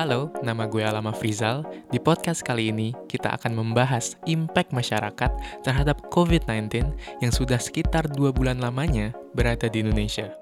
Halo, 0.00 0.32
nama 0.40 0.64
gue 0.64 0.80
Alama 0.80 1.12
Frizal. 1.12 1.60
Di 1.92 2.00
podcast 2.00 2.40
kali 2.40 2.72
ini, 2.72 2.96
kita 3.04 3.36
akan 3.36 3.52
membahas 3.52 4.16
impact 4.24 4.72
masyarakat 4.72 5.28
terhadap 5.60 6.08
COVID-19 6.08 6.88
yang 7.20 7.28
sudah 7.28 7.60
sekitar 7.60 8.08
dua 8.08 8.32
bulan 8.32 8.64
lamanya 8.64 9.12
berada 9.36 9.68
di 9.68 9.84
Indonesia. 9.84 10.32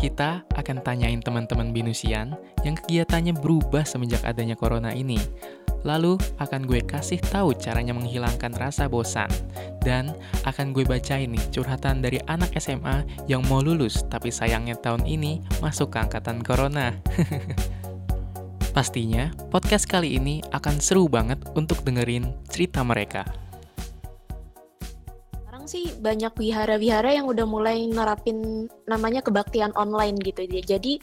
Kita 0.00 0.48
akan 0.56 0.80
tanyain 0.80 1.20
teman-teman 1.20 1.68
binusian 1.76 2.32
yang 2.64 2.80
kegiatannya 2.80 3.36
berubah 3.36 3.84
semenjak 3.84 4.24
adanya 4.24 4.56
corona 4.56 4.96
ini. 4.96 5.20
Lalu 5.84 6.16
akan 6.40 6.64
gue 6.64 6.80
kasih 6.80 7.20
tahu 7.20 7.52
caranya 7.60 7.92
menghilangkan 7.92 8.56
rasa 8.56 8.88
bosan. 8.88 9.28
Dan 9.84 10.16
akan 10.48 10.72
gue 10.72 10.88
bacain 10.88 11.28
nih 11.28 11.44
curhatan 11.52 12.00
dari 12.00 12.24
anak 12.24 12.56
SMA 12.56 13.04
yang 13.28 13.44
mau 13.52 13.60
lulus 13.60 14.00
tapi 14.08 14.32
sayangnya 14.32 14.80
tahun 14.80 15.04
ini 15.04 15.44
masuk 15.60 15.92
ke 15.92 16.08
angkatan 16.08 16.40
corona. 16.40 16.96
Pastinya, 18.74 19.30
podcast 19.54 19.86
kali 19.86 20.18
ini 20.18 20.42
akan 20.50 20.82
seru 20.82 21.06
banget 21.06 21.38
untuk 21.54 21.86
dengerin 21.86 22.34
cerita 22.50 22.82
mereka. 22.82 23.22
Sekarang 25.30 25.70
sih 25.70 25.94
banyak 26.02 26.34
wihara-wihara 26.34 27.14
yang 27.14 27.30
udah 27.30 27.46
mulai 27.46 27.86
nerapin 27.86 28.66
namanya 28.90 29.22
kebaktian 29.22 29.70
online 29.78 30.18
gitu. 30.18 30.42
Jadi 30.50 30.98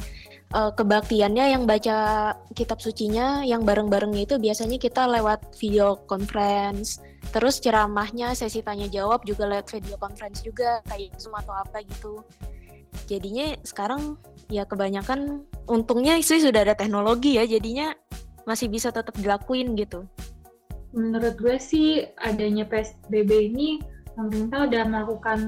uh, 0.51 0.75
kebaktiannya 0.75 1.55
yang 1.55 1.63
baca 1.63 2.35
kitab 2.59 2.83
sucinya 2.83 3.39
yang 3.47 3.63
bareng-barengnya 3.63 4.27
itu 4.27 4.35
biasanya 4.35 4.75
kita 4.75 5.07
lewat 5.07 5.55
video 5.55 5.95
conference 6.11 6.99
terus 7.31 7.63
ceramahnya 7.63 8.35
sesi 8.35 8.59
tanya 8.59 8.91
jawab 8.91 9.23
juga 9.23 9.47
lewat 9.47 9.71
video 9.71 9.95
conference 9.95 10.43
juga 10.43 10.83
kayak 10.91 11.15
Zoom 11.15 11.39
atau 11.39 11.55
apa 11.55 11.79
gitu 11.87 12.19
jadinya 13.07 13.55
sekarang 13.63 14.15
ya 14.51 14.67
kebanyakan 14.67 15.47
untungnya 15.67 16.19
sih 16.19 16.43
sudah 16.43 16.67
ada 16.67 16.75
teknologi 16.75 17.39
ya 17.39 17.47
jadinya 17.47 17.95
masih 18.43 18.67
bisa 18.67 18.91
tetap 18.91 19.15
dilakuin 19.15 19.73
gitu. 19.79 20.03
Menurut 20.91 21.39
gue 21.39 21.55
sih 21.55 22.03
adanya 22.19 22.67
PSBB 22.67 23.55
ini 23.55 23.79
pemerintah 24.11 24.67
udah 24.67 24.83
melakukan 24.91 25.39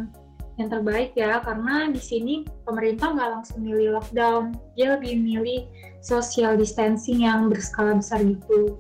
yang 0.61 0.69
terbaik 0.69 1.17
ya 1.17 1.41
karena 1.41 1.89
di 1.89 1.97
sini 1.97 2.33
pemerintah 2.63 3.11
nggak 3.11 3.29
langsung 3.39 3.59
milih 3.65 3.99
lockdown. 3.99 4.55
Dia 4.79 4.95
lebih 4.95 5.19
milih 5.19 5.67
social 5.99 6.55
distancing 6.55 7.25
yang 7.25 7.51
berskala 7.51 7.99
besar 7.99 8.23
gitu. 8.23 8.79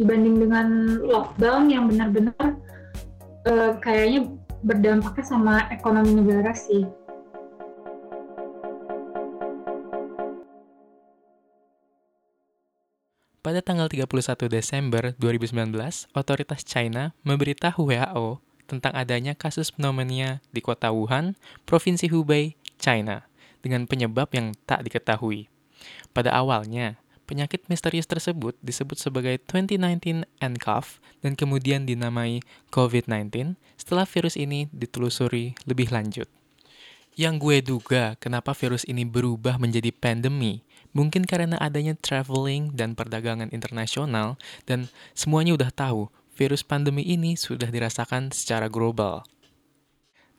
Dibanding 0.00 0.48
dengan 0.48 0.96
lockdown 1.04 1.68
yang 1.68 1.90
benar-benar 1.90 2.56
uh, 3.50 3.76
kayaknya 3.82 4.30
berdampaknya 4.62 5.24
sama 5.26 5.54
ekonomi 5.74 6.18
negara 6.18 6.54
sih 6.54 6.86
Pada 13.48 13.64
tanggal 13.64 13.88
31 13.88 14.44
Desember 14.52 15.16
2019, 15.16 15.72
otoritas 16.12 16.60
China 16.68 17.16
memberitahu 17.24 17.80
WHO 17.88 18.44
tentang 18.68 18.92
adanya 18.92 19.32
kasus 19.32 19.72
pneumonia 19.72 20.44
di 20.52 20.60
kota 20.60 20.92
Wuhan, 20.92 21.32
Provinsi 21.64 22.12
Hubei, 22.12 22.60
China, 22.76 23.24
dengan 23.64 23.88
penyebab 23.88 24.28
yang 24.36 24.52
tak 24.68 24.84
diketahui. 24.84 25.48
Pada 26.12 26.36
awalnya, 26.36 27.00
penyakit 27.24 27.64
misterius 27.72 28.04
tersebut 28.04 28.52
disebut 28.60 29.00
sebagai 29.00 29.40
2019 29.48 30.28
nCoV 30.44 31.00
dan 31.24 31.32
kemudian 31.32 31.88
dinamai 31.88 32.44
COVID-19 32.68 33.56
setelah 33.80 34.04
virus 34.04 34.36
ini 34.36 34.68
ditelusuri 34.76 35.56
lebih 35.64 35.88
lanjut. 35.88 36.28
Yang 37.16 37.34
gue 37.40 37.56
duga 37.64 38.02
kenapa 38.20 38.52
virus 38.52 38.84
ini 38.84 39.08
berubah 39.08 39.56
menjadi 39.56 39.88
pandemi, 39.88 40.67
mungkin 40.96 41.24
karena 41.28 41.56
adanya 41.60 41.96
traveling 41.98 42.74
dan 42.76 42.96
perdagangan 42.96 43.52
internasional 43.52 44.40
dan 44.64 44.88
semuanya 45.12 45.56
udah 45.56 45.70
tahu 45.72 46.02
virus 46.38 46.62
pandemi 46.62 47.02
ini 47.02 47.34
sudah 47.34 47.66
dirasakan 47.66 48.30
secara 48.30 48.70
global. 48.70 49.26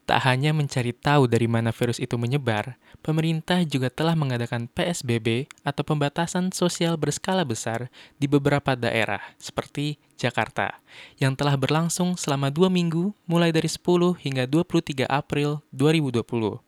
Tak 0.08 0.26
hanya 0.26 0.50
mencari 0.50 0.90
tahu 0.90 1.30
dari 1.30 1.46
mana 1.46 1.70
virus 1.70 2.02
itu 2.02 2.18
menyebar, 2.18 2.76
pemerintah 3.00 3.62
juga 3.62 3.88
telah 3.88 4.18
mengadakan 4.18 4.66
PSBB 4.72 5.46
atau 5.62 5.82
pembatasan 5.86 6.50
sosial 6.50 6.98
berskala 6.98 7.46
besar 7.46 7.88
di 8.18 8.26
beberapa 8.26 8.74
daerah, 8.74 9.22
seperti 9.38 10.02
Jakarta, 10.20 10.76
yang 11.16 11.32
telah 11.32 11.56
berlangsung 11.56 12.18
selama 12.18 12.52
dua 12.52 12.68
minggu 12.68 13.16
mulai 13.24 13.54
dari 13.54 13.70
10 13.70 14.18
hingga 14.20 14.44
23 14.44 15.08
April 15.08 15.64
2020. 15.72 16.60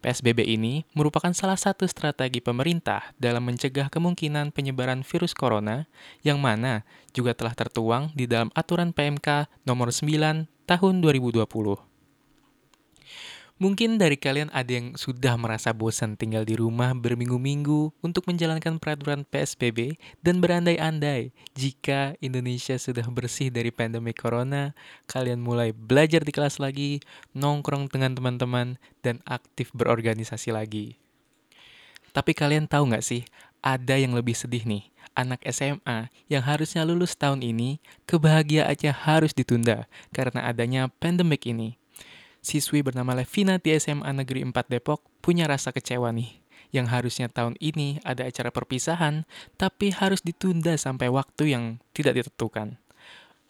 PSBB 0.00 0.48
ini 0.48 0.88
merupakan 0.96 1.28
salah 1.36 1.60
satu 1.60 1.84
strategi 1.84 2.40
pemerintah 2.40 3.12
dalam 3.20 3.44
mencegah 3.44 3.92
kemungkinan 3.92 4.56
penyebaran 4.56 5.04
virus 5.04 5.36
corona 5.36 5.84
yang 6.24 6.40
mana 6.40 6.88
juga 7.12 7.36
telah 7.36 7.52
tertuang 7.52 8.08
di 8.16 8.24
dalam 8.24 8.48
aturan 8.56 8.96
PMK 8.96 9.52
nomor 9.68 9.92
9 9.92 10.48
tahun 10.64 10.94
2020. 11.04 11.89
Mungkin 13.60 14.00
dari 14.00 14.16
kalian 14.16 14.48
ada 14.56 14.72
yang 14.72 14.96
sudah 14.96 15.36
merasa 15.36 15.76
bosan 15.76 16.16
tinggal 16.16 16.48
di 16.48 16.56
rumah 16.56 16.96
berminggu-minggu 16.96 17.92
untuk 18.00 18.24
menjalankan 18.24 18.80
peraturan 18.80 19.28
PSBB 19.28 20.00
dan 20.24 20.40
berandai-andai 20.40 21.36
jika 21.52 22.16
Indonesia 22.24 22.80
sudah 22.80 23.04
bersih 23.12 23.52
dari 23.52 23.68
pandemi 23.68 24.16
corona, 24.16 24.72
kalian 25.04 25.44
mulai 25.44 25.76
belajar 25.76 26.24
di 26.24 26.32
kelas 26.32 26.56
lagi, 26.56 27.04
nongkrong 27.36 27.92
dengan 27.92 28.16
teman-teman, 28.16 28.80
dan 29.04 29.20
aktif 29.28 29.68
berorganisasi 29.76 30.56
lagi. 30.56 30.96
Tapi 32.16 32.32
kalian 32.32 32.64
tahu 32.64 32.88
nggak 32.88 33.04
sih, 33.04 33.28
ada 33.60 34.00
yang 34.00 34.16
lebih 34.16 34.32
sedih 34.32 34.64
nih, 34.64 34.88
anak 35.12 35.44
SMA 35.52 36.08
yang 36.32 36.48
harusnya 36.48 36.88
lulus 36.88 37.12
tahun 37.12 37.44
ini, 37.44 37.76
kebahagiaannya 38.08 38.92
harus 39.04 39.36
ditunda 39.36 39.84
karena 40.16 40.48
adanya 40.48 40.88
pandemik 40.96 41.44
ini 41.44 41.76
siswi 42.40 42.80
bernama 42.84 43.16
Levina 43.16 43.60
di 43.60 43.76
SMA 43.76 44.10
Negeri 44.12 44.44
4 44.44 44.52
Depok 44.68 45.04
punya 45.20 45.48
rasa 45.48 45.72
kecewa 45.72 46.12
nih. 46.12 46.40
Yang 46.70 46.86
harusnya 46.90 47.26
tahun 47.28 47.58
ini 47.58 48.00
ada 48.06 48.26
acara 48.26 48.54
perpisahan, 48.54 49.26
tapi 49.58 49.90
harus 49.90 50.22
ditunda 50.22 50.76
sampai 50.78 51.10
waktu 51.10 51.54
yang 51.54 51.64
tidak 51.92 52.22
ditentukan. 52.22 52.78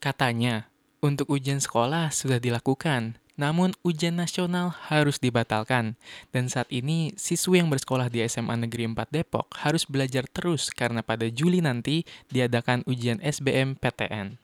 Katanya, 0.01 0.73
untuk 1.05 1.29
ujian 1.29 1.61
sekolah 1.61 2.09
sudah 2.13 2.41
dilakukan, 2.41 3.21
namun 3.41 3.73
ujian 3.81 4.21
nasional 4.21 4.69
harus 4.93 5.17
dibatalkan. 5.17 5.97
Dan 6.29 6.53
saat 6.53 6.69
ini, 6.69 7.17
siswi 7.17 7.61
yang 7.61 7.73
bersekolah 7.73 8.13
di 8.13 8.21
SMA 8.29 8.53
Negeri 8.57 8.85
4 8.89 9.09
Depok 9.09 9.49
harus 9.65 9.89
belajar 9.89 10.29
terus 10.29 10.69
karena 10.69 11.01
pada 11.01 11.25
Juli 11.29 11.65
nanti 11.65 12.05
diadakan 12.29 12.85
ujian 12.85 13.17
SBM 13.25 13.81
PTN. 13.81 14.37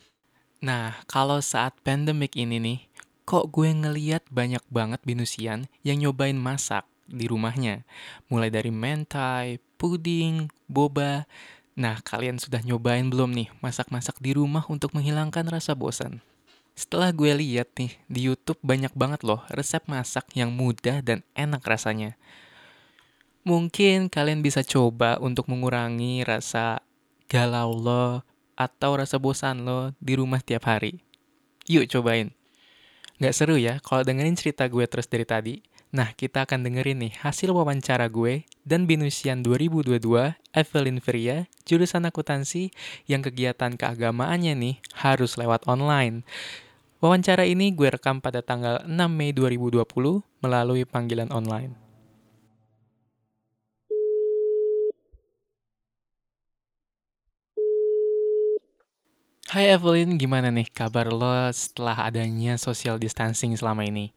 Nah, 0.65 0.97
kalau 1.05 1.45
saat 1.45 1.77
pandemik 1.85 2.33
ini 2.41 2.57
nih, 2.57 2.79
kok 3.27 3.51
gue 3.51 3.75
ngeliat 3.75 4.23
banyak 4.31 4.63
banget 4.71 5.03
binusian 5.03 5.67
yang 5.83 5.99
nyobain 5.99 6.39
masak 6.39 6.87
di 7.11 7.27
rumahnya. 7.27 7.83
Mulai 8.31 8.55
dari 8.55 8.71
mentai, 8.71 9.59
puding, 9.83 10.47
boba. 10.71 11.27
Nah, 11.75 11.99
kalian 12.07 12.39
sudah 12.39 12.63
nyobain 12.63 13.11
belum 13.11 13.35
nih 13.35 13.51
masak-masak 13.59 14.23
di 14.23 14.33
rumah 14.33 14.63
untuk 14.71 14.95
menghilangkan 14.95 15.51
rasa 15.51 15.75
bosan? 15.75 16.23
Setelah 16.79 17.11
gue 17.11 17.35
lihat 17.35 17.75
nih, 17.75 17.99
di 18.07 18.31
YouTube 18.31 18.63
banyak 18.63 18.95
banget 18.95 19.27
loh 19.27 19.43
resep 19.51 19.83
masak 19.91 20.31
yang 20.39 20.55
mudah 20.55 21.03
dan 21.03 21.27
enak 21.35 21.67
rasanya. 21.67 22.15
Mungkin 23.43 24.07
kalian 24.07 24.39
bisa 24.39 24.63
coba 24.63 25.19
untuk 25.19 25.51
mengurangi 25.51 26.23
rasa 26.23 26.85
galau 27.27 27.75
lo 27.75 28.23
atau 28.55 29.03
rasa 29.03 29.19
bosan 29.19 29.67
lo 29.67 29.91
di 29.99 30.15
rumah 30.15 30.45
tiap 30.45 30.69
hari. 30.69 31.01
Yuk 31.67 31.91
cobain. 31.91 32.36
Nggak 33.17 33.33
seru 33.33 33.57
ya 33.57 33.81
kalau 33.81 34.05
dengerin 34.05 34.37
cerita 34.37 34.69
gue 34.69 34.85
terus 34.85 35.09
dari 35.09 35.25
tadi? 35.25 35.55
Nah, 35.89 36.13
kita 36.13 36.45
akan 36.45 36.69
dengerin 36.69 37.09
nih 37.09 37.13
hasil 37.25 37.49
wawancara 37.49 38.13
gue 38.13 38.45
dan 38.61 38.85
Binusian 38.85 39.41
2022 39.41 39.97
Evelyn 40.53 41.01
Feria, 41.01 41.49
jurusan 41.65 42.05
akuntansi 42.05 42.69
yang 43.09 43.25
kegiatan 43.25 43.73
keagamaannya 43.73 44.53
nih 44.53 44.77
harus 45.01 45.41
lewat 45.41 45.65
online. 45.65 46.29
Wawancara 47.01 47.49
ini 47.49 47.73
gue 47.73 47.89
rekam 47.89 48.21
pada 48.21 48.45
tanggal 48.45 48.85
6 48.85 48.93
Mei 49.09 49.33
2020 49.33 49.81
melalui 50.45 50.85
panggilan 50.85 51.33
online. 51.33 51.86
Hai 59.57 59.73
Evelyn, 59.73 60.21
gimana 60.21 60.53
nih 60.53 60.69
kabar 60.69 61.09
lo 61.09 61.33
setelah 61.49 62.05
adanya 62.05 62.61
social 62.61 63.01
distancing 63.01 63.57
selama 63.57 63.89
ini? 63.89 64.13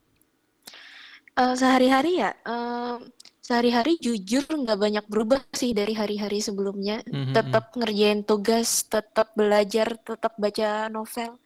Uh, 1.32 1.56
sehari-hari 1.56 2.20
ya, 2.20 2.36
uh, 2.44 3.00
sehari-hari 3.40 3.96
jujur 4.04 4.44
nggak 4.44 4.76
banyak 4.76 5.06
berubah 5.08 5.40
sih 5.56 5.72
dari 5.72 5.96
hari-hari 5.96 6.44
sebelumnya. 6.44 7.00
Mm-hmm. 7.08 7.32
Tetap 7.32 7.72
ngerjain 7.72 8.28
tugas, 8.28 8.84
tetap 8.84 9.32
belajar, 9.32 9.96
tetap 10.04 10.36
baca 10.36 10.92
novel. 10.92 11.40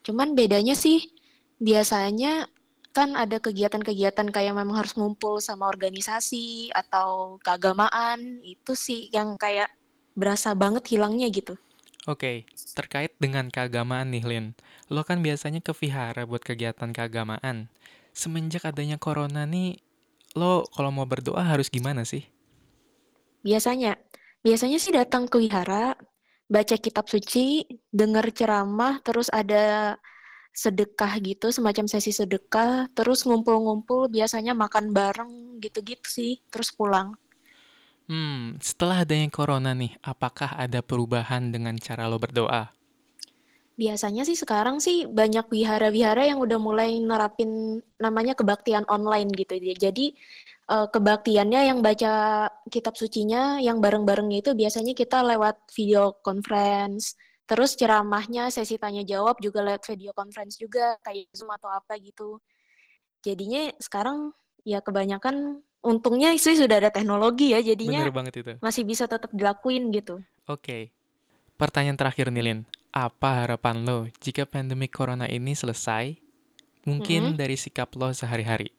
Cuman 0.00 0.32
bedanya 0.32 0.72
sih 0.72 1.12
biasanya 1.60 2.48
kan 2.96 3.12
ada 3.12 3.44
kegiatan-kegiatan 3.44 4.32
kayak 4.32 4.56
memang 4.56 4.80
harus 4.80 4.96
ngumpul 4.96 5.36
sama 5.44 5.68
organisasi 5.68 6.72
atau 6.72 7.36
keagamaan 7.44 8.40
itu 8.40 8.72
sih 8.72 9.12
yang 9.12 9.36
kayak 9.36 9.68
berasa 10.16 10.56
banget 10.56 10.88
hilangnya 10.96 11.28
gitu. 11.28 11.60
Oke, 12.08 12.48
terkait 12.72 13.12
dengan 13.20 13.52
keagamaan 13.52 14.08
nih, 14.08 14.24
Lin. 14.24 14.46
Lo 14.88 15.04
kan 15.04 15.20
biasanya 15.20 15.60
ke 15.60 15.76
vihara 15.76 16.24
buat 16.24 16.40
kegiatan 16.40 16.88
keagamaan. 16.88 17.68
Semenjak 18.16 18.64
adanya 18.64 18.96
corona 18.96 19.44
nih, 19.44 19.76
lo 20.32 20.64
kalau 20.72 20.88
mau 20.88 21.04
berdoa 21.04 21.44
harus 21.44 21.68
gimana 21.68 22.08
sih? 22.08 22.24
Biasanya, 23.44 24.00
biasanya 24.40 24.80
sih 24.80 24.96
datang 24.96 25.28
ke 25.28 25.36
wihara, 25.36 26.00
baca 26.48 26.76
kitab 26.80 27.12
suci, 27.12 27.68
dengar 27.92 28.24
ceramah, 28.32 29.04
terus 29.04 29.28
ada 29.28 30.00
sedekah 30.56 31.12
gitu, 31.20 31.52
semacam 31.52 31.92
sesi 31.92 32.16
sedekah, 32.16 32.88
terus 32.96 33.28
ngumpul-ngumpul, 33.28 34.08
biasanya 34.08 34.56
makan 34.56 34.96
bareng 34.96 35.60
gitu-gitu 35.60 36.08
sih, 36.08 36.32
terus 36.48 36.72
pulang. 36.72 37.12
Hmm, 38.08 38.56
setelah 38.64 39.04
adanya 39.04 39.28
corona 39.28 39.76
nih, 39.76 39.92
apakah 40.00 40.56
ada 40.56 40.80
perubahan 40.80 41.52
dengan 41.52 41.76
cara 41.76 42.08
lo 42.08 42.16
berdoa? 42.16 42.72
Biasanya 43.76 44.24
sih 44.24 44.34
sekarang 44.34 44.80
sih 44.80 45.04
banyak 45.04 45.44
wihara-wihara 45.52 46.24
yang 46.24 46.40
udah 46.40 46.56
mulai 46.56 46.96
nerapin 46.98 47.78
namanya 48.00 48.32
kebaktian 48.32 48.88
online 48.88 49.28
gitu. 49.36 49.60
Jadi 49.60 50.16
uh, 50.72 50.88
kebaktiannya 50.88 51.68
yang 51.68 51.78
baca 51.84 52.48
kitab 52.72 52.96
sucinya, 52.96 53.60
yang 53.60 53.78
bareng-barengnya 53.78 54.40
itu 54.40 54.50
biasanya 54.56 54.96
kita 54.96 55.20
lewat 55.22 55.68
video 55.76 56.16
conference. 56.24 57.12
Terus 57.44 57.76
ceramahnya, 57.76 58.48
sesi 58.48 58.80
tanya 58.80 59.04
jawab 59.04 59.36
juga 59.44 59.60
lewat 59.60 59.84
video 59.84 60.16
conference 60.16 60.56
juga, 60.56 60.96
kayak 61.04 61.28
Zoom 61.36 61.52
atau 61.52 61.68
apa 61.68 62.00
gitu. 62.00 62.40
Jadinya 63.20 63.68
sekarang 63.78 64.32
ya 64.64 64.80
kebanyakan 64.80 65.60
untungnya 65.90 66.28
sih 66.44 66.54
sudah 66.60 66.76
ada 66.80 66.90
teknologi 66.96 67.44
ya 67.54 67.58
jadinya 67.70 68.00
Bener 68.00 68.08
banget 68.14 68.34
itu. 68.42 68.52
masih 68.64 68.82
bisa 68.90 69.04
tetap 69.12 69.30
dilakuin 69.38 69.82
gitu. 69.96 70.12
Oke. 70.54 70.78
Pertanyaan 71.60 71.98
terakhir 72.00 72.26
nih, 72.34 72.44
Lin. 72.46 72.60
Apa 73.06 73.30
harapan 73.46 73.76
lo 73.88 73.98
jika 74.24 74.44
pandemi 74.54 74.88
corona 74.96 75.26
ini 75.38 75.52
selesai? 75.62 76.06
Mungkin 76.88 77.22
Mm-mm. 77.22 77.40
dari 77.40 77.56
sikap 77.64 77.88
lo 78.00 78.08
sehari-hari. 78.20 78.70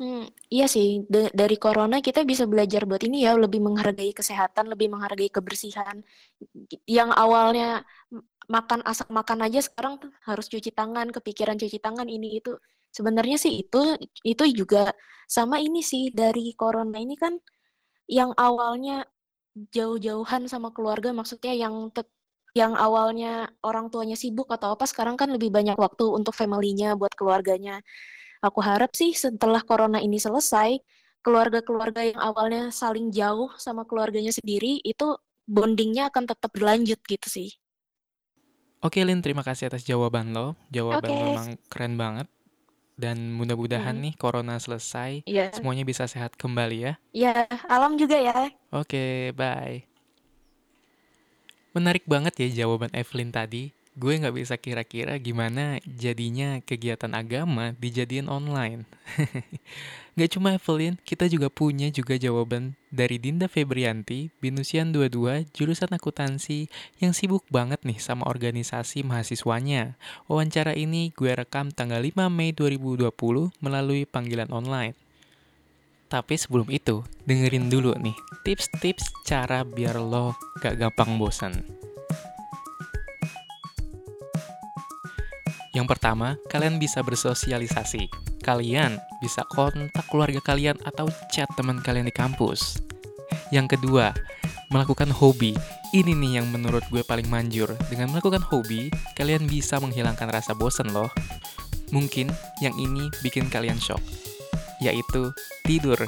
Hmm, 0.00 0.20
iya 0.54 0.64
sih, 0.74 0.86
Da- 1.12 1.32
dari 1.40 1.56
corona 1.64 1.96
kita 2.06 2.20
bisa 2.30 2.44
belajar 2.52 2.82
buat 2.88 3.02
ini 3.08 3.16
ya, 3.26 3.30
lebih 3.44 3.60
menghargai 3.66 4.10
kesehatan, 4.18 4.64
lebih 4.72 4.88
menghargai 4.92 5.30
kebersihan. 5.36 5.96
Yang 6.96 7.10
awalnya 7.22 7.64
makan 8.56 8.80
asap 8.90 9.08
makan 9.18 9.38
aja 9.46 9.60
sekarang 9.66 9.94
harus 10.28 10.46
cuci 10.52 10.70
tangan, 10.78 11.08
kepikiran 11.16 11.56
cuci 11.62 11.78
tangan 11.86 12.08
ini 12.16 12.28
itu. 12.40 12.52
Sebenarnya 12.96 13.36
sih 13.40 13.52
itu 13.64 13.80
itu 14.22 14.44
juga 14.60 14.92
sama 15.36 15.56
ini 15.66 15.80
sih 15.80 16.12
dari 16.12 16.52
corona 16.60 16.96
ini 17.00 17.14
kan 17.16 17.34
yang 18.18 18.30
awalnya 18.36 19.06
jauh-jauhan 19.76 20.42
sama 20.52 20.68
keluarga, 20.76 21.10
maksudnya 21.12 21.52
yang 21.56 21.74
tet- 21.96 22.10
yang 22.56 22.72
awalnya 22.76 23.48
orang 23.64 23.88
tuanya 23.92 24.16
sibuk 24.16 24.48
atau 24.52 24.76
apa, 24.76 24.84
sekarang 24.88 25.16
kan 25.20 25.28
lebih 25.32 25.50
banyak 25.52 25.76
waktu 25.84 26.04
untuk 26.18 26.34
family-nya, 26.36 26.96
buat 27.00 27.12
keluarganya. 27.16 27.80
Aku 28.44 28.60
harap 28.64 28.92
sih 29.00 29.12
setelah 29.16 29.62
corona 29.64 29.98
ini 30.02 30.18
selesai, 30.20 30.70
keluarga-keluarga 31.24 32.02
yang 32.12 32.20
awalnya 32.20 32.62
saling 32.74 33.08
jauh 33.14 33.50
sama 33.56 33.82
keluarganya 33.88 34.32
sendiri, 34.34 34.80
itu 34.84 35.16
bondingnya 35.48 36.10
akan 36.12 36.24
tetap 36.30 36.50
berlanjut 36.56 37.00
gitu 37.08 37.28
sih. 37.28 37.50
Oke, 38.82 38.98
Lin, 39.06 39.22
terima 39.22 39.46
kasih 39.46 39.70
atas 39.70 39.86
jawaban 39.86 40.34
lo. 40.34 40.58
Jawaban 40.74 41.10
lo 41.14 41.26
memang 41.30 41.48
keren 41.70 41.94
banget. 41.94 42.26
Dan 43.02 43.34
mudah-mudahan 43.34 43.98
Hmm. 43.98 44.04
nih 44.06 44.14
corona 44.14 44.54
selesai, 44.62 45.26
Iya, 45.26 45.50
semuanya 45.50 45.82
bisa 45.82 46.06
sehat 46.06 46.38
kembali 46.38 46.78
ya. 46.86 46.92
ya, 47.10 47.34
alam 47.66 47.98
juga 47.98 48.14
ya. 48.14 48.38
Oke, 48.70 49.34
bye. 49.34 49.82
Menarik 51.74 52.04
banget 52.06 52.34
ya 52.38 52.48
jawaban 52.62 52.92
Evelyn 52.94 53.34
tadi. 53.34 53.74
Gue 53.92 54.16
nggak 54.16 54.32
bisa 54.32 54.56
kira-kira 54.56 55.20
gimana 55.20 55.76
jadinya 55.84 56.64
kegiatan 56.64 57.12
agama 57.12 57.76
dijadiin 57.76 58.24
online. 58.24 58.88
Gak 60.12 60.36
cuma 60.36 60.52
Evelyn, 60.52 61.00
kita 61.08 61.24
juga 61.24 61.48
punya 61.48 61.88
juga 61.88 62.20
jawaban 62.20 62.76
dari 62.92 63.16
Dinda 63.16 63.48
Febrianti, 63.48 64.28
Binusian 64.44 64.92
22, 64.92 65.48
jurusan 65.56 65.88
akuntansi, 65.88 66.68
yang 67.00 67.16
sibuk 67.16 67.48
banget 67.48 67.80
nih 67.80 67.96
sama 67.96 68.28
organisasi 68.28 69.08
mahasiswanya. 69.08 69.96
Wawancara 70.28 70.76
ini 70.76 71.16
gue 71.16 71.32
rekam 71.32 71.72
tanggal 71.72 72.04
5 72.04 72.28
Mei 72.28 72.52
2020 72.52 73.08
melalui 73.64 74.04
panggilan 74.04 74.52
online. 74.52 74.92
Tapi 76.12 76.36
sebelum 76.36 76.68
itu, 76.68 77.00
dengerin 77.24 77.72
dulu 77.72 77.96
nih 77.96 78.16
tips-tips 78.44 79.24
cara 79.24 79.64
biar 79.64 79.96
lo 79.96 80.36
gak 80.60 80.76
gampang 80.76 81.16
bosan. 81.16 81.56
Yang 85.72 85.96
pertama, 85.96 86.36
kalian 86.52 86.76
bisa 86.76 87.00
bersosialisasi. 87.00 88.12
Kalian 88.44 89.00
bisa 89.24 89.40
kontak 89.48 90.04
keluarga 90.12 90.40
kalian 90.44 90.76
atau 90.84 91.08
chat 91.32 91.48
teman 91.56 91.80
kalian 91.80 92.08
di 92.08 92.14
kampus. 92.14 92.76
Yang 93.48 93.76
kedua, 93.76 94.12
melakukan 94.68 95.08
hobi. 95.08 95.56
Ini 95.92 96.12
nih 96.16 96.40
yang 96.40 96.48
menurut 96.52 96.84
gue 96.88 97.04
paling 97.04 97.28
manjur. 97.28 97.72
Dengan 97.88 98.12
melakukan 98.12 98.44
hobi, 98.52 98.92
kalian 99.16 99.44
bisa 99.48 99.80
menghilangkan 99.80 100.28
rasa 100.28 100.52
bosan 100.56 100.92
loh. 100.92 101.12
Mungkin 101.92 102.32
yang 102.64 102.72
ini 102.80 103.12
bikin 103.20 103.52
kalian 103.52 103.76
shock, 103.76 104.00
yaitu 104.80 105.28
tidur. 105.68 106.00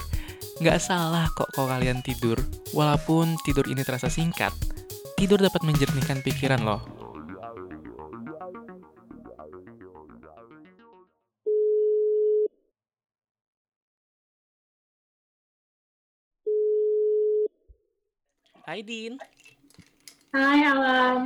Nggak 0.61 0.81
salah 0.81 1.29
kok 1.37 1.53
kalau 1.53 1.69
kalian 1.69 2.01
tidur, 2.01 2.41
walaupun 2.73 3.37
tidur 3.45 3.69
ini 3.69 3.85
terasa 3.85 4.09
singkat. 4.09 4.53
Tidur 5.21 5.37
dapat 5.37 5.61
menjernihkan 5.61 6.25
pikiran 6.25 6.65
loh. 6.65 6.94
Hai 18.67 18.81
Din, 18.83 19.15
Hai 20.35 20.61
Alam, 20.73 21.21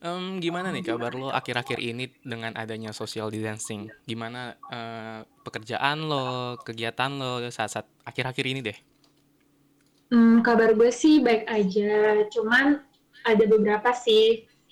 Em, 0.00 0.40
gimana 0.44 0.68
nih 0.74 0.84
kabar 0.88 1.12
lo 1.20 1.28
akhir-akhir 1.28 1.76
ini 1.90 2.04
dengan 2.24 2.52
adanya 2.62 2.90
social 3.00 3.28
distancing? 3.34 3.82
Gimana 4.08 4.56
eh, 4.76 5.20
pekerjaan 5.44 5.98
lo, 6.10 6.56
kegiatan 6.66 7.10
lo 7.20 7.30
saat-saat 7.56 7.86
akhir-akhir 8.08 8.44
ini 8.52 8.60
deh? 8.68 8.78
Hmm, 10.10 10.42
kabar 10.46 10.70
gue 10.78 10.90
sih 11.02 11.14
baik 11.26 11.44
aja, 11.56 11.94
cuman 12.34 12.66
ada 13.30 13.44
beberapa 13.52 13.90
sih 14.04 14.24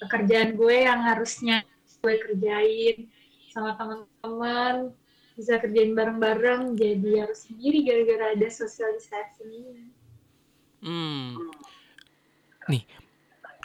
pekerjaan 0.03 0.51
gue 0.61 0.77
yang 0.89 1.01
harusnya 1.09 1.57
gue 2.03 2.15
kerjain 2.25 2.97
sama 3.53 3.71
teman-teman, 3.79 4.75
bisa 5.39 5.53
kerjain 5.63 5.93
bareng-bareng, 5.99 6.63
jadi 6.83 7.11
harus 7.27 7.47
sendiri 7.47 7.79
gara-gara 7.87 8.25
ada 8.35 8.49
social 8.51 8.91
distancing 8.99 9.51
ini. 9.61 9.85
Hmm, 10.83 11.28
nih, 12.69 12.85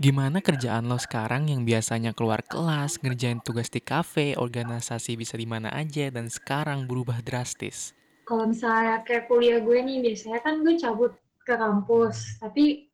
gimana 0.02 0.42
kerjaan 0.42 0.90
lo 0.90 0.98
sekarang 0.98 1.52
yang 1.54 1.62
biasanya 1.68 2.18
keluar 2.18 2.42
kelas, 2.42 2.98
ngerjain 2.98 3.44
tugas 3.46 3.70
di 3.70 3.78
kafe, 3.78 4.34
organisasi 4.34 5.14
bisa 5.14 5.38
di 5.38 5.46
mana 5.46 5.70
aja, 5.70 6.10
dan 6.10 6.32
sekarang 6.32 6.90
berubah 6.90 7.22
drastis? 7.22 7.94
Kalau 8.26 8.50
misalnya 8.50 9.04
kayak 9.06 9.30
kuliah 9.30 9.60
gue 9.62 9.78
nih, 9.84 10.02
biasanya 10.02 10.40
kan 10.42 10.64
gue 10.64 10.80
cabut 10.80 11.14
ke 11.44 11.54
kampus, 11.54 12.40
tapi 12.40 12.88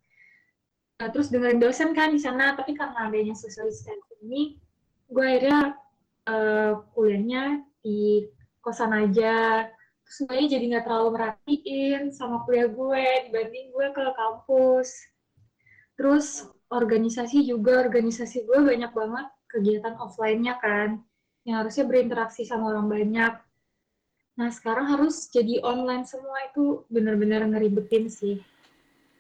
uh, 1.00 1.08
terus 1.14 1.30
dengerin 1.30 1.62
dosen 1.62 1.94
kan 1.96 2.12
di 2.12 2.20
sana, 2.20 2.58
tapi 2.58 2.74
karena 2.74 3.08
adanya 3.08 3.38
social 3.38 3.70
distancing 3.70 4.20
ini, 4.26 4.58
gue 5.08 5.24
akhirnya 5.24 5.78
uh, 6.28 6.84
kuliahnya 6.98 7.64
di 7.86 8.28
kosan 8.60 8.92
aja, 8.92 9.70
terus 10.04 10.20
gue 10.28 10.50
jadi 10.50 10.66
nggak 10.66 10.86
terlalu 10.90 11.16
merhatiin 11.16 12.12
sama 12.12 12.44
kuliah 12.44 12.68
gue 12.68 13.06
dibanding 13.30 13.72
gue 13.72 13.88
ke 13.94 14.02
kampus. 14.18 14.90
Terus 16.00 16.48
organisasi 16.72 17.44
juga, 17.44 17.84
organisasi 17.84 18.48
gue 18.48 18.60
banyak 18.64 18.96
banget 18.96 19.28
kegiatan 19.52 20.00
offline-nya 20.00 20.56
kan, 20.64 21.04
yang 21.44 21.60
harusnya 21.60 21.84
berinteraksi 21.84 22.48
sama 22.48 22.72
orang 22.72 22.88
banyak. 22.88 23.36
Nah, 24.40 24.48
sekarang 24.48 24.88
harus 24.88 25.28
jadi 25.28 25.60
online 25.60 26.08
semua 26.08 26.40
itu 26.48 26.88
benar-benar 26.88 27.44
ngeribetin 27.52 28.08
sih. 28.08 28.40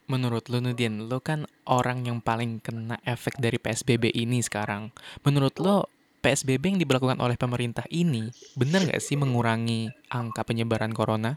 Menurut 0.07 0.47
lo 0.47 0.63
Nudin, 0.63 1.11
lo 1.11 1.19
kan 1.19 1.43
orang 1.67 2.07
yang 2.07 2.23
paling 2.23 2.63
kena 2.63 2.95
efek 3.03 3.35
dari 3.43 3.59
PSBB 3.59 4.15
ini 4.15 4.39
sekarang. 4.39 4.95
Menurut 5.27 5.59
lo, 5.59 5.91
PSBB 6.23 6.63
yang 6.75 6.79
diberlakukan 6.79 7.19
oleh 7.19 7.35
pemerintah 7.35 7.83
ini 7.91 8.27
benar 8.55 8.83
nggak 8.83 8.99
sih 8.99 9.15
mengurangi 9.15 9.87
angka 10.11 10.43
penyebaran 10.43 10.91
corona? 10.91 11.35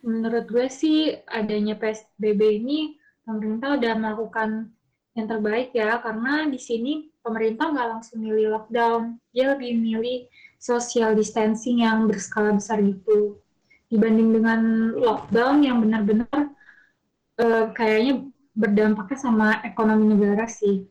Menurut 0.00 0.48
gue 0.48 0.68
sih 0.72 1.12
adanya 1.28 1.76
PSBB 1.76 2.40
ini 2.60 2.96
pemerintah 3.28 3.76
udah 3.76 3.92
melakukan 4.00 4.72
yang 5.12 5.28
terbaik 5.28 5.76
ya, 5.76 6.00
karena 6.00 6.48
di 6.48 6.56
sini 6.56 7.12
pemerintah 7.20 7.68
nggak 7.68 7.88
langsung 7.92 8.24
milih 8.24 8.56
lockdown, 8.56 9.20
dia 9.36 9.52
lebih 9.52 9.76
milih 9.76 10.24
social 10.56 11.12
distancing 11.12 11.84
yang 11.84 12.08
berskala 12.08 12.56
besar 12.56 12.80
gitu. 12.80 13.36
Dibanding 13.92 14.32
dengan 14.32 14.60
lockdown 14.96 15.60
yang 15.60 15.84
benar-benar 15.84 16.56
eh, 17.36 17.66
kayaknya 17.76 18.24
berdampaknya 18.56 19.18
sama 19.20 19.60
ekonomi 19.60 20.16
negara 20.16 20.48
sih. 20.48 20.88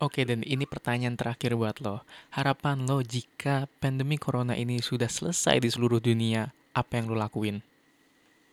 Oke, 0.00 0.24
dan 0.24 0.40
ini 0.48 0.64
pertanyaan 0.64 1.12
terakhir 1.12 1.52
buat 1.60 1.76
lo. 1.84 2.00
Harapan 2.32 2.88
lo 2.88 3.04
jika 3.04 3.68
pandemi 3.84 4.16
corona 4.16 4.56
ini 4.56 4.80
sudah 4.80 5.12
selesai 5.12 5.60
di 5.60 5.68
seluruh 5.68 6.00
dunia, 6.00 6.48
apa 6.72 6.96
yang 6.96 7.12
lo 7.12 7.20
lakuin? 7.20 7.60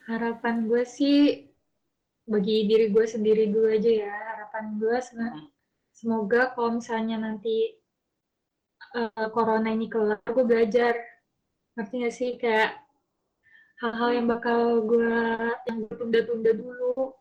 Harapan 0.07 0.67
gue 0.67 0.83
sih 0.83 1.46
bagi 2.27 2.67
diri 2.67 2.91
gue 2.91 3.05
sendiri 3.07 3.47
dulu 3.47 3.71
aja 3.71 3.91
ya. 3.91 4.11
Harapan 4.11 4.77
gue 4.77 4.97
semoga 5.95 6.53
kalau 6.53 6.77
misalnya 6.77 7.17
nanti 7.17 7.73
uh, 8.93 9.27
corona 9.31 9.71
ini 9.71 9.87
kelar, 9.87 10.21
gue 10.21 10.45
belajar. 10.45 10.93
Ngerti 11.73 11.95
gak 12.03 12.15
sih? 12.15 12.31
Kayak 12.35 12.87
hal-hal 13.77 14.09
yang 14.21 14.25
bakal 14.25 14.81
gue 14.89 15.13
yang 15.69 15.77
gue 15.85 15.95
tunda-tunda 16.01 16.51
dulu 16.57 17.13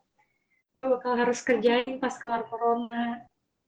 gue 0.81 0.87
bakal 0.89 1.13
harus 1.13 1.41
kerjain 1.45 2.01
pas 2.01 2.17
kelar 2.17 2.49
corona 2.49 3.21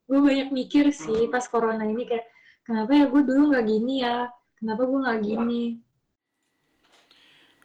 gue 0.10 0.17
banyak 0.17 0.50
mikir 0.50 0.89
sih 0.89 1.29
pas 1.29 1.46
corona 1.46 1.86
ini 1.86 2.10
kayak 2.10 2.25
kenapa 2.65 2.98
ya 2.98 3.05
gue 3.05 3.22
dulu 3.22 3.53
nggak 3.53 3.65
gini 3.69 4.01
ya 4.01 4.25
kenapa 4.58 4.81
gue 4.89 5.00
nggak 5.05 5.22
gini 5.22 5.63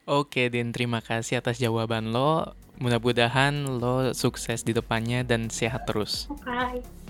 Oke, 0.04 0.52
Din, 0.52 0.68
terima 0.68 1.00
kasih 1.00 1.40
atas 1.40 1.56
jawaban 1.56 2.12
lo. 2.12 2.52
Mudah-mudahan 2.82 3.54
lo 3.78 4.10
sukses 4.12 4.66
di 4.66 4.74
depannya 4.74 5.22
dan 5.22 5.50
sehat 5.50 5.86
terus. 5.86 6.26
Oke. 6.30 6.42
Okay. 6.48 7.04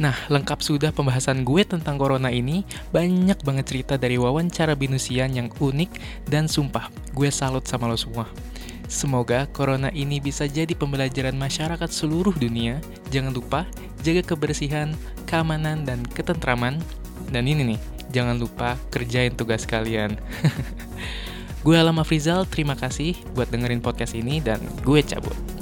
Nah, 0.00 0.16
lengkap 0.32 0.64
sudah 0.64 0.88
pembahasan 0.88 1.44
gue 1.44 1.62
tentang 1.68 2.00
corona 2.00 2.32
ini. 2.32 2.64
Banyak 2.96 3.44
banget 3.44 3.64
cerita 3.68 3.94
dari 4.00 4.16
wawancara 4.16 4.72
binusian 4.72 5.36
yang 5.36 5.52
unik 5.60 5.90
dan 6.32 6.48
sumpah, 6.48 6.88
gue 7.12 7.28
salut 7.28 7.68
sama 7.68 7.92
lo 7.92 7.98
semua. 8.00 8.24
Semoga 8.88 9.48
corona 9.52 9.88
ini 9.92 10.20
bisa 10.20 10.48
jadi 10.48 10.72
pembelajaran 10.72 11.36
masyarakat 11.36 11.90
seluruh 11.92 12.32
dunia. 12.36 12.80
Jangan 13.12 13.32
lupa 13.32 13.68
jaga 14.00 14.24
kebersihan, 14.24 14.92
keamanan, 15.28 15.84
dan 15.84 16.04
ketentraman. 16.04 16.80
Dan 17.32 17.48
ini 17.48 17.76
nih, 17.76 17.80
jangan 18.12 18.36
lupa 18.36 18.76
kerjain 18.92 19.32
tugas 19.32 19.64
kalian. 19.64 20.16
gue 21.62 21.78
Alam 21.78 22.02
Afrizal, 22.02 22.42
terima 22.50 22.74
kasih 22.74 23.14
buat 23.38 23.46
dengerin 23.46 23.78
podcast 23.78 24.18
ini 24.18 24.42
dan 24.42 24.58
gue 24.82 24.98
cabut. 25.06 25.61